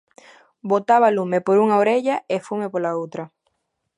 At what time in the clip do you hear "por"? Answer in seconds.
1.45-1.55